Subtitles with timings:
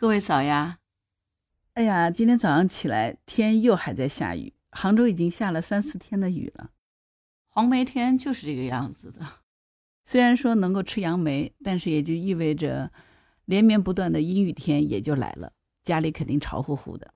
[0.00, 0.78] 各位早呀！
[1.74, 6.70] 哎呀，今天早上起来天又还在下雨，杭州已经下了三四天的雨了。
[7.50, 9.20] 黄梅天就是这个样子的。
[10.06, 12.90] 虽然说能够吃杨梅，但是也就意味着
[13.44, 15.52] 连绵不断的阴雨天也就来了，
[15.84, 17.12] 家里肯定潮乎乎的。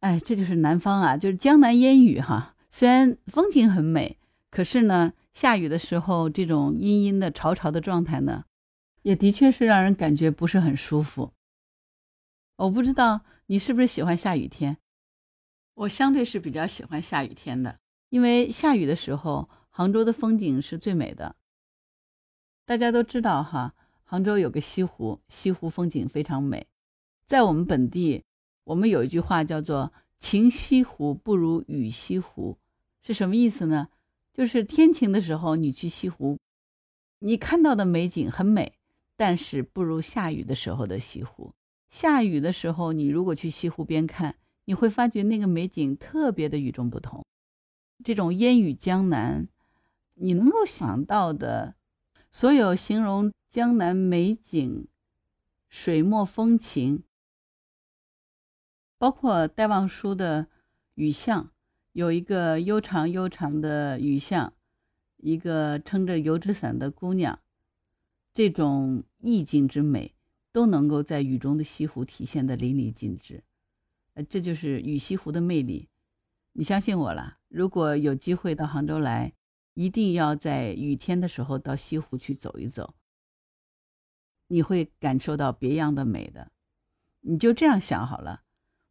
[0.00, 2.54] 哎，这就是南方啊，就是江南烟雨哈。
[2.70, 4.18] 虽然风景很美，
[4.50, 8.44] 可是呢，下雨的时候这种阴阴的潮潮的状态呢，
[9.00, 11.32] 也的确是让人感觉不是很舒服。
[12.62, 14.76] 我不知道你是不是喜欢下雨天，
[15.74, 21.34] 我相对是比较喜欢下雨天的，因为下雨的时候，杭州的风景是最美的。
[22.64, 26.68] 大家都知道哈，杭州有个西湖，西湖风景非常美。
[27.26, 28.22] 在我们本地，
[28.62, 32.58] 我们有一句话叫做“晴西湖不如雨西湖”，
[33.02, 33.88] 是什么意思呢？
[34.32, 36.38] 就是天晴的时候你去西湖，
[37.18, 38.74] 你看到的美景很美，
[39.16, 41.52] 但是不如下雨的时候的西湖。
[41.92, 47.22] 下雨的时候，你如果去西湖边看，你会发觉那个美景特别的与众不同。
[48.02, 49.46] 这种烟雨江南，
[50.14, 51.74] 你能够想到的，
[52.30, 54.88] 所有形容江南美景、
[55.68, 57.02] 水墨风情，
[58.96, 60.46] 包括戴望舒的
[60.94, 61.50] 雨巷，
[61.92, 64.54] 有一个悠长悠长的雨巷，
[65.18, 67.38] 一个撑着油纸伞的姑娘，
[68.32, 70.14] 这种意境之美。
[70.52, 73.42] 都能够在雨中的西湖体现的淋漓尽致，
[74.14, 75.88] 呃，这就是雨西湖的魅力。
[76.52, 79.32] 你相信我了，如果有机会到杭州来，
[79.72, 82.94] 一定要在雨天的时候到西湖去走一走，
[84.48, 86.52] 你会感受到别样的美的。
[87.22, 88.42] 你就这样想好了，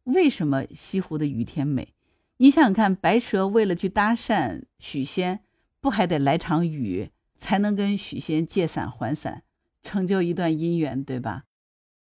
[0.02, 1.94] 为什么西湖的雨天美？
[2.38, 5.44] 你想想看，白蛇为了去搭讪许仙，
[5.80, 9.44] 不还得来场雨，才能跟许仙借伞还伞，
[9.84, 11.44] 成就一段姻缘，对吧？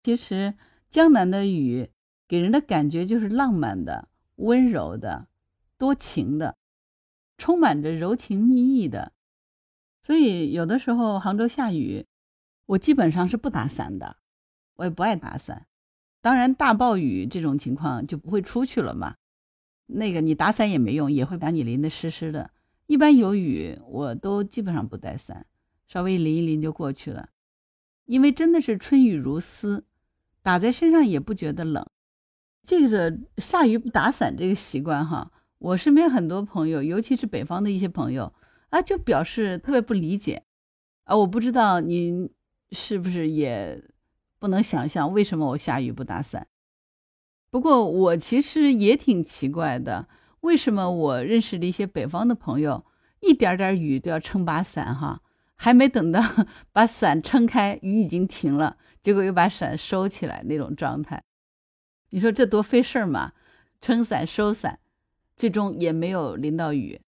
[0.04, 0.54] 其实
[0.90, 1.90] 江南的雨
[2.28, 5.28] 给人的感觉就是浪漫的、温柔的、
[5.78, 6.58] 多情的，
[7.38, 9.14] 充满着柔情蜜意的。
[10.02, 12.06] 所以有的时候杭州下雨，
[12.66, 14.18] 我基本上是不打伞的，
[14.76, 15.68] 我也不爱打伞。
[16.20, 19.16] 当然大暴雨这种情况就不会出去了嘛，
[19.86, 22.52] 那个你打伞也没用，也会把你淋得湿湿的。
[22.88, 25.46] 一般有雨，我都基本上不带伞，
[25.88, 27.30] 稍微淋一淋就过去了，
[28.06, 29.86] 因为真的是春雨如丝。
[30.44, 31.84] 打在身上也不觉得冷，
[32.64, 38.32] 这个下雨不打伞这个习惯哈，我身边很多朋友，尤其是北方的一些朋友
[38.70, 40.44] 啊，就表示特别不理解
[41.06, 41.16] 啊。
[41.16, 42.30] 我不知道您
[42.72, 43.84] 是不是也
[44.38, 46.48] 不能想象为什么我下雨不打伞。
[47.50, 50.08] 不过我其实也挺奇怪的，
[50.42, 52.86] 为什么我认识的一些北方的朋友，
[53.22, 55.22] 一点点雨都要撑把伞哈。
[55.64, 56.20] 还没等到
[56.74, 61.24] 把伞撑开，雨已经停了，结果又把伞收起来那种状态，
[62.10, 63.32] 你说这多费事儿嘛？
[63.80, 64.82] 撑伞收伞，
[65.38, 67.00] 最终也没有淋到雨。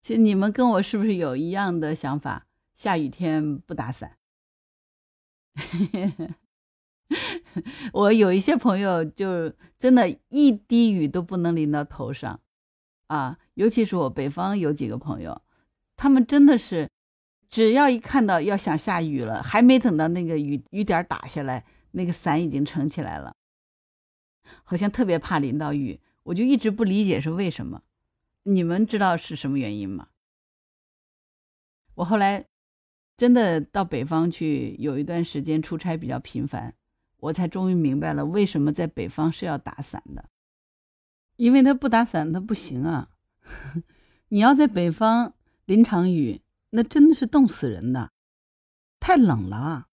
[0.00, 2.46] 其实你们跟我是不是有一样的想法？
[2.74, 4.16] 下雨天不打伞？
[7.92, 12.40] 我有一些朋友就真的一滴雨都不能淋到头上
[13.08, 15.42] 啊，尤其是我北方有几个朋友，
[15.94, 16.88] 他们真的是。
[17.50, 23.34] 只要一看到要想下雨了，还没等到那个雨雨点打下来，那个伞已经撑起来了，
[24.62, 26.00] 好像特别怕淋到雨。
[26.22, 27.82] 我就一直不理解是为什么，
[28.44, 30.08] 你们知道是什么原因吗？
[31.96, 32.46] 我后来
[33.16, 36.72] 真的到北方去，有一段时间出差比较频繁，
[37.16, 40.30] 我才终于明白了为什么在北方是要打伞的，
[41.34, 43.08] 因为他不打伞他不行啊，
[44.28, 45.34] 你要在北方
[45.64, 46.42] 淋场雨。
[46.70, 48.10] 那真的是冻死人的，
[48.98, 49.86] 太冷了啊。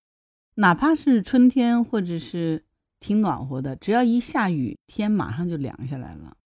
[0.55, 2.65] 哪怕是春天或者是
[2.99, 6.37] 挺暖和的，只要一下雨，天马上就凉下来了。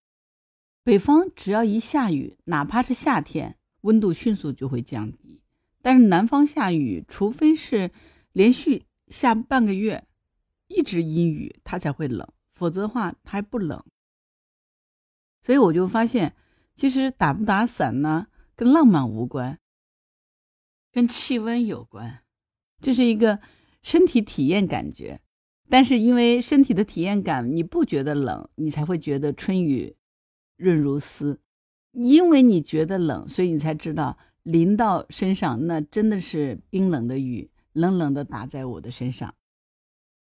[0.83, 5.41] 北方只要一下雨，哪怕是夏天，温度迅速就会降低。
[5.81, 7.91] 但是南方下雨，除非是
[8.33, 10.05] 连续下半个月
[10.67, 13.83] 一直阴雨，它才会冷，否则的话它还不冷。
[15.41, 16.35] 所以我就发现，
[16.75, 19.57] 其实打不打伞呢，跟浪漫无关。
[20.91, 22.19] 跟气温有关，
[22.81, 23.39] 这是一个
[23.81, 25.21] 身体体验感觉。
[25.69, 29.95] 但是因为身体的体验感，你不觉得冷，你才会觉得春雨
[30.57, 31.39] 润如丝。
[31.93, 39.33] 因为你觉得冷，所以你才知道淋到身上那真的是冰冷的雨，冷冷的打在我的身上。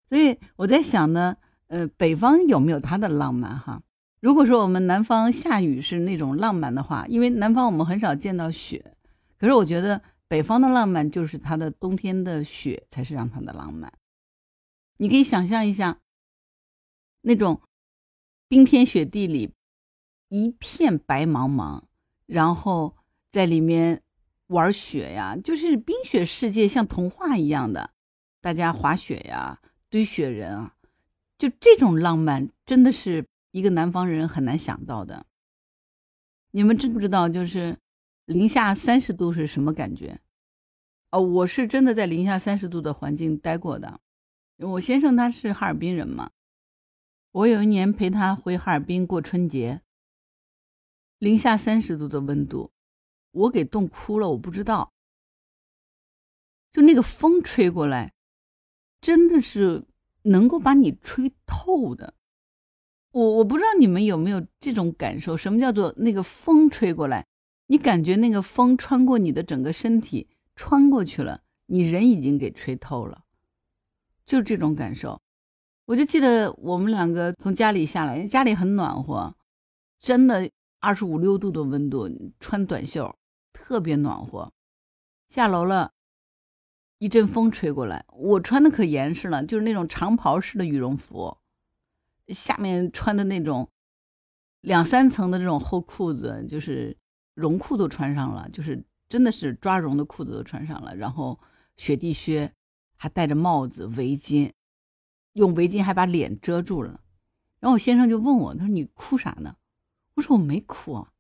[0.09, 1.37] 所以我在想呢，
[1.69, 3.81] 呃，北方有没有它的浪漫哈？
[4.21, 8.97] 如果说我们南方下雨是那种浪漫的话，因为南方我们很少见到雪，
[9.39, 10.03] 可是我觉得。
[10.29, 13.93] 北方的浪漫就是它的冬天的雪才是让它的浪漫。
[14.99, 16.01] 你可以想象一下，
[17.23, 17.63] 那种
[18.47, 19.55] 冰天雪地里
[20.29, 21.85] 一片白茫茫，
[22.27, 22.97] 然后
[23.31, 24.03] 在里面
[24.49, 27.91] 玩雪呀，就是冰雪世界，像童话一样的，
[28.41, 30.75] 大家滑雪呀，堆雪人啊，
[31.39, 35.25] 就这种浪漫，真的是一个南方人很难想到的。
[36.51, 37.79] 你们知不知道，就是
[38.29, 40.21] 零下三十度是什么感觉？
[41.11, 44.01] 哦，我是真的在零下三十度的环境待过的。
[44.59, 46.31] 我先生他是哈尔滨人嘛，
[47.33, 49.81] 我有一年陪他回哈尔滨过春节，
[51.19, 52.71] 零下三十度的温度，
[53.31, 54.29] 我给冻哭了。
[54.29, 54.93] 我不知道，
[56.71, 58.13] 就那个风吹过来，
[59.01, 59.87] 真的是
[60.25, 62.13] 能够把你吹透的。
[63.13, 67.27] 我我不知道你们有没有这种感受，什么叫做那个风吹过来，
[67.69, 70.29] 你感觉那个风穿过你的整个身体。
[70.61, 73.23] 穿过去了，你人已经给吹透了，
[74.27, 75.23] 就这种感受。
[75.85, 79.37] 我就记得我们两个从家里下来，家里很暖和，
[80.01, 80.51] 真的
[80.81, 82.11] 二十五六度的温度，
[82.41, 83.17] 穿短袖
[83.53, 84.53] 特别暖和。
[85.29, 85.93] 下楼了，
[86.99, 91.39] 一阵风吹过来，我穿的可严实了，就是那种长袍式的羽绒服，
[92.27, 93.71] 下面穿的那种
[94.63, 96.97] 两三层的这种厚裤子，就是
[97.39, 98.85] 绒裤都穿上了，就是。
[99.11, 101.41] 真的是抓绒的裤子都穿上了，然后
[101.79, 102.53] 雪地靴，
[102.95, 104.51] 还戴着帽子、围巾，
[105.33, 107.01] 用围巾还把脸遮住了。
[107.59, 109.57] 然后我先生就问我，他说：“你哭啥呢？”
[110.17, 111.11] 我说：“我没哭啊。”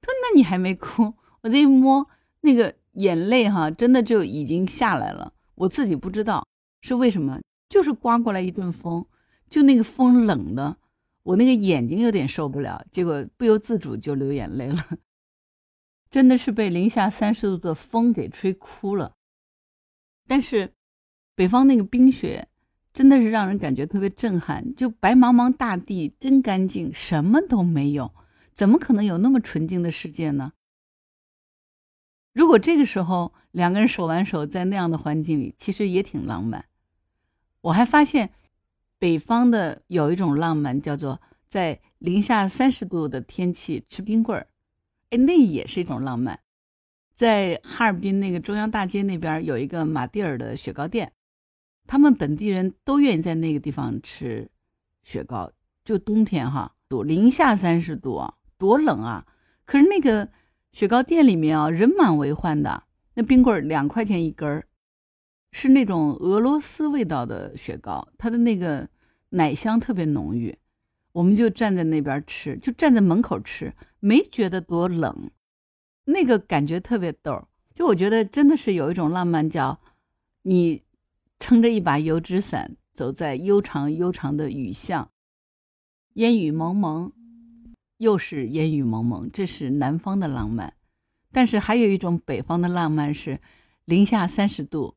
[0.00, 1.12] 他说：“那你还没哭？”
[1.44, 2.08] 我这一摸，
[2.40, 5.34] 那个眼泪哈，真的就已经下来了。
[5.56, 6.48] 我自己不知道
[6.80, 7.38] 是为什么，
[7.68, 9.04] 就是刮过来一阵风，
[9.50, 10.78] 就那个风冷的，
[11.22, 14.82] 我那个眼睛有点受不了，结果不由自主就流眼泪了。
[16.14, 19.16] 真的是被零下三十度的风给吹哭了，
[20.28, 20.72] 但是
[21.34, 22.46] 北方那个冰雪
[22.92, 28.14] 真的是让人感觉特别震撼，就白茫茫大地真干净，什么都没有，
[28.52, 30.52] 怎么可能有那么纯净的世界呢？
[32.32, 36.66] 如果这个时候两个人手挽手在那样的环境里，其实也挺浪漫。
[37.60, 38.30] 我还发现
[39.00, 44.46] 北方的有一种浪漫，叫做在零下三十度的天气吃冰棍儿。
[45.10, 46.38] 哎那也是一种浪漫，
[47.14, 51.12] 在哈尔滨那个中央大街那边有一个马蒂尔的雪糕店，
[51.86, 54.50] 他们本地人都愿意在那个地方吃
[55.02, 55.50] 雪糕。
[55.84, 59.26] 就冬天哈，多零下三十度啊，多冷啊！
[59.66, 60.30] 可是那个
[60.72, 62.84] 雪糕店里面啊，人满为患的。
[63.12, 64.66] 那冰棍两块钱一根儿，
[65.52, 68.88] 是那种俄罗斯味道的雪糕，它的那个
[69.28, 70.56] 奶香特别浓郁。
[71.14, 75.30] 我们就站在那边吃，就站在门口吃，没觉得多冷，
[76.06, 77.46] 那个感觉特别逗。
[77.72, 79.80] 就我觉得真的是有一种浪漫，叫
[80.42, 80.82] 你
[81.38, 85.12] 撑着一把油纸伞，走在悠长悠长的雨巷，
[86.14, 87.12] 烟雨蒙蒙，
[87.98, 90.74] 又是烟雨蒙蒙，这是南方的浪漫。
[91.30, 93.40] 但是还有一种北方的浪漫是
[93.84, 94.96] 零下三十度，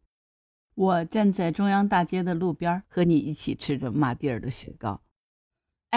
[0.73, 5.01] 我站在中央大街的路边，和你一起吃着马蒂尔的雪糕。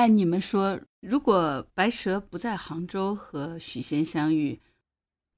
[0.00, 4.62] 哎，你们说，如果白蛇不在杭州和许仙相遇，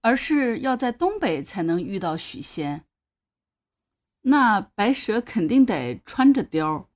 [0.02, 2.84] 而是要在东北才能遇到许仙，
[4.20, 6.86] 那白蛇肯定得穿着貂，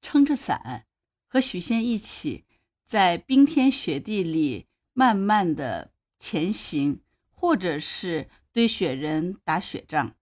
[0.00, 0.86] 撑着伞，
[1.28, 2.46] 和许仙一起
[2.86, 10.16] 在冰天雪地里慢慢的前行，或者是堆雪人、打雪仗，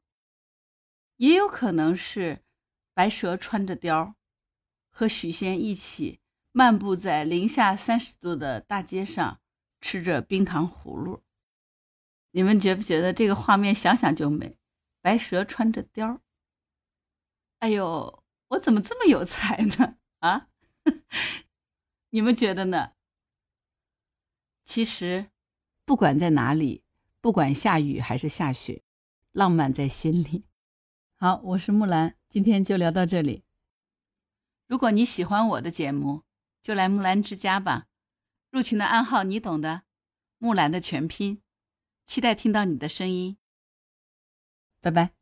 [1.18, 2.42] 也有可能是
[2.92, 4.14] 白蛇穿着貂，
[4.90, 6.18] 和许仙一起。
[6.52, 9.40] 漫步在零下三十度的大街上，
[9.80, 11.22] 吃着冰糖葫芦，
[12.32, 14.56] 你们觉不觉得这个画面想想就美？
[15.02, 16.20] 白蛇穿着貂儿，
[17.60, 19.96] 哎呦，我怎么这么有才呢？
[20.18, 20.48] 啊，
[22.10, 22.92] 你们觉得呢？
[24.64, 25.30] 其实，
[25.84, 26.84] 不管在哪里，
[27.20, 28.82] 不管下雨还是下雪，
[29.32, 30.44] 浪漫在心里。
[31.16, 33.44] 好，我是木兰，今天就聊到这里。
[34.66, 36.24] 如果你喜欢我的节目，
[36.62, 37.86] 就来木兰之家吧，
[38.50, 39.82] 入群的暗号你懂的，
[40.38, 41.42] 木兰的全拼，
[42.04, 43.38] 期待听到你的声音，
[44.80, 45.19] 拜拜。